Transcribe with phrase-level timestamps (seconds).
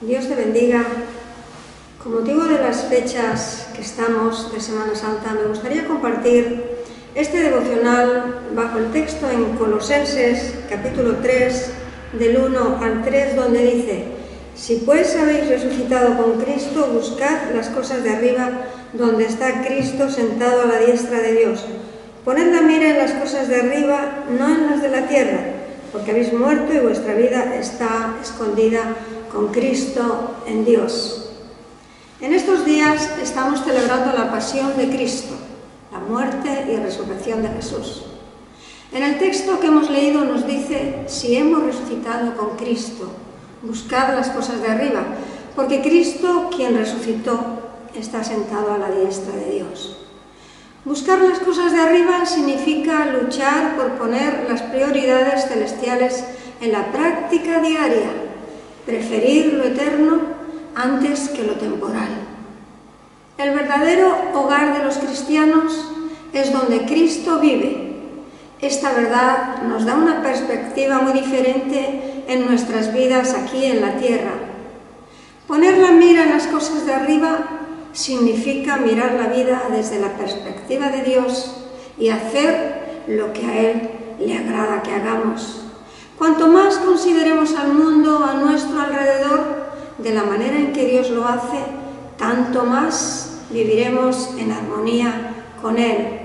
[0.00, 0.84] Dios te bendiga.
[2.00, 6.62] Con motivo de las fechas que estamos de Semana Santa, me gustaría compartir
[7.16, 11.70] este devocional bajo el texto en Colosenses capítulo 3,
[12.12, 14.04] del 1 al 3, donde dice,
[14.54, 18.50] Si pues habéis resucitado con Cristo, buscad las cosas de arriba,
[18.92, 21.64] donde está Cristo sentado a la diestra de Dios.
[22.24, 25.40] Poned la mira en las cosas de arriba, no en las de la tierra,
[25.90, 28.94] porque habéis muerto y vuestra vida está escondida
[29.38, 31.28] con Cristo en Dios.
[32.20, 35.32] En estos días estamos celebrando la pasión de Cristo,
[35.92, 38.02] la muerte y resurrección de Jesús.
[38.90, 43.12] En el texto que hemos leído nos dice, si hemos resucitado con Cristo,
[43.62, 45.04] buscad las cosas de arriba,
[45.54, 47.38] porque Cristo, quien resucitó,
[47.94, 49.98] está sentado a la diestra de Dios.
[50.84, 56.24] Buscar las cosas de arriba significa luchar por poner las prioridades celestiales
[56.60, 58.17] en la práctica diaria,
[58.88, 60.18] preferir lo eterno
[60.74, 62.08] antes que lo temporal.
[63.36, 65.90] El verdadero hogar de los cristianos
[66.32, 67.92] es donde Cristo vive.
[68.62, 74.32] Esta verdad nos da una perspectiva muy diferente en nuestras vidas aquí en la tierra.
[75.46, 77.44] Poner la mira en las cosas de arriba
[77.92, 81.54] significa mirar la vida desde la perspectiva de Dios
[81.98, 85.67] y hacer lo que a Él le agrada que hagamos.
[86.18, 91.24] Cuanto más consideremos al mundo a nuestro alrededor de la manera en que Dios lo
[91.24, 91.58] hace,
[92.16, 96.20] tanto más viviremos en armonía con Él.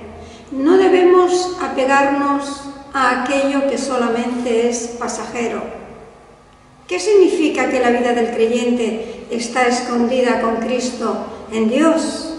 [0.51, 5.61] No debemos apegarnos a aquello que solamente es pasajero.
[6.87, 12.33] ¿Qué significa que la vida del creyente está escondida con Cristo en Dios?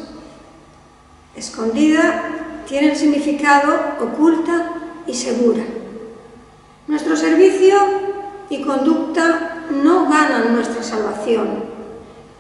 [1.37, 4.73] Escondida tiene el significado oculta
[5.07, 5.65] y segura.
[6.87, 7.79] Nuestro servicio
[8.51, 11.65] y conducta no ganan nuestra salvación,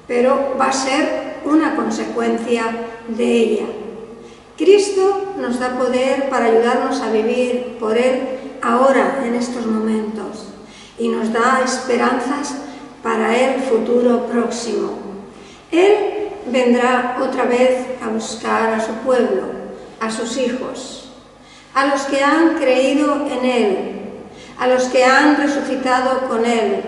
[0.06, 2.64] pero va a ser una consecuencia
[3.08, 3.64] de ella.
[4.58, 8.20] Cristo nos da poder para ayudarnos a vivir por Él
[8.60, 10.48] ahora, en estos momentos,
[10.98, 12.54] y nos da esperanzas
[13.02, 14.98] para el futuro próximo.
[15.72, 19.44] Él vendrá otra vez a buscar a su pueblo,
[20.00, 21.12] a sus hijos,
[21.72, 24.03] a los que han creído en Él,
[24.58, 26.82] a los que han resucitado con Él,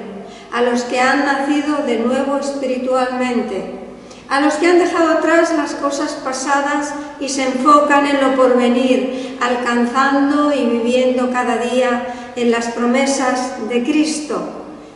[0.52, 3.74] a los que han nacido de nuevo espiritualmente,
[4.28, 9.38] a los que han dejado atrás las cosas pasadas y se enfocan en lo porvenir,
[9.40, 14.40] alcanzando y viviendo cada día en las promesas de Cristo.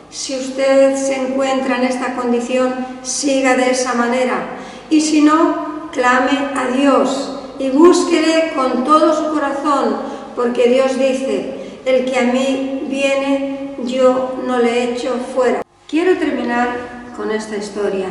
[0.09, 4.57] Si usted se encuentra en esta condición, siga de esa manera.
[4.89, 9.95] Y si no, clame a Dios y búsquele con todo su corazón,
[10.35, 15.61] porque Dios dice, el que a mí viene, yo no le echo fuera.
[15.87, 16.69] Quiero terminar
[17.15, 18.07] con esta historia.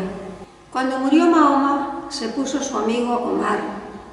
[0.73, 3.59] Cuando murió Mahoma, se puso su amigo Omar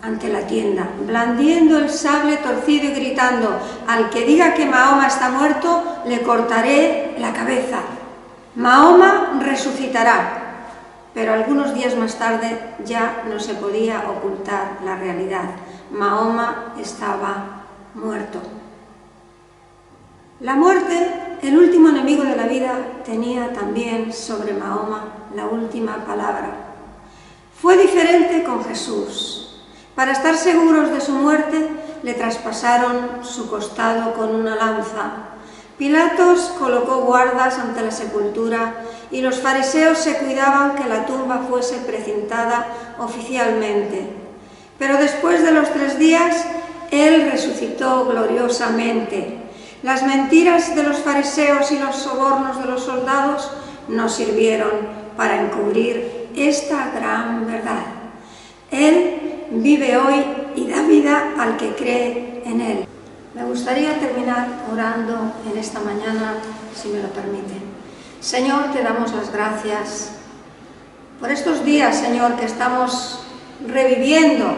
[0.01, 5.29] ante la tienda, blandiendo el sable torcido y gritando, al que diga que Mahoma está
[5.29, 7.79] muerto, le cortaré la cabeza.
[8.55, 10.43] Mahoma resucitará.
[11.13, 15.45] Pero algunos días más tarde ya no se podía ocultar la realidad.
[15.91, 17.63] Mahoma estaba
[17.95, 18.39] muerto.
[20.39, 25.05] La muerte, el último enemigo de la vida, tenía también sobre Mahoma
[25.35, 26.51] la última palabra.
[27.59, 29.63] Fue diferente con Jesús.
[29.95, 31.67] Para estar seguros de su muerte,
[32.03, 35.11] le traspasaron su costado con una lanza.
[35.79, 38.75] Pilatos colocó guardas ante la sepultura
[39.09, 42.67] y los fariseos se cuidaban que la tumba fuese precintada
[42.99, 44.07] oficialmente.
[44.77, 46.45] Pero después de los tres días,
[46.91, 49.46] Él resucitó gloriosamente.
[49.83, 53.51] Las mentiras de los fariseos y los sobornos de los soldados
[53.87, 54.71] no sirvieron
[55.15, 57.85] para encubrir esta gran verdad.
[58.71, 62.85] Él vive hoy y da vida al que cree en Él.
[63.33, 66.35] Me gustaría terminar orando en esta mañana,
[66.75, 67.53] si me lo permite.
[68.19, 70.11] Señor, te damos las gracias
[71.19, 73.19] por estos días, Señor, que estamos
[73.65, 74.55] reviviendo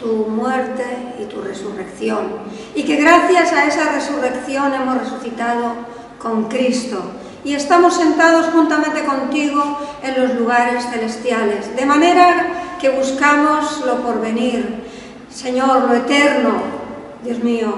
[0.00, 0.84] tu muerte
[1.20, 2.28] y tu resurrección.
[2.74, 5.74] Y que gracias a esa resurrección hemos resucitado
[6.18, 7.02] con Cristo.
[7.44, 11.74] Y estamos sentados juntamente contigo en los lugares celestiales.
[11.76, 14.84] De manera que buscamos lo porvenir.
[15.30, 16.54] Señor, lo eterno.
[17.22, 17.74] Dios mío,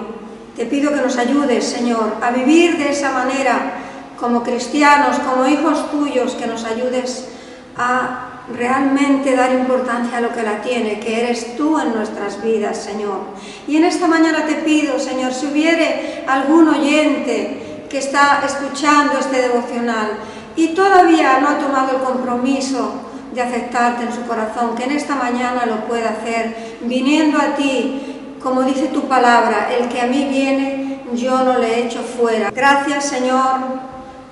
[0.56, 3.74] te pido que nos ayudes, Señor, a vivir de esa manera
[4.18, 7.28] como cristianos, como hijos tuyos, que nos ayudes
[7.76, 12.76] a realmente dar importancia a lo que la tiene, que eres tú en nuestras vidas,
[12.78, 13.20] Señor.
[13.66, 19.42] Y en esta mañana te pido, Señor, si hubiere algún oyente que está escuchando este
[19.42, 20.10] devocional
[20.56, 22.92] y todavía no ha tomado el compromiso
[23.32, 28.36] de aceptarte en su corazón, que en esta mañana lo pueda hacer, viniendo a ti,
[28.42, 32.50] como dice tu palabra, el que a mí viene, yo no le echo fuera.
[32.50, 33.60] Gracias, Señor,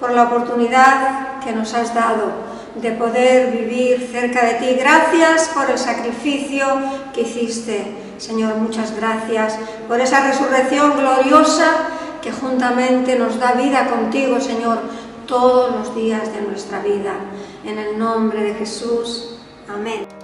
[0.01, 4.77] por la oportunidad que nos has dado de poder vivir cerca de ti.
[4.79, 6.67] Gracias por el sacrificio
[7.13, 7.85] que hiciste,
[8.19, 11.89] Señor, muchas gracias por esa resurrección gloriosa
[12.23, 14.79] que juntamente nos da vida contigo, Señor,
[15.27, 17.15] todos los días de nuestra vida.
[17.65, 19.37] En el nombre de Jesús.
[19.69, 20.18] Amén.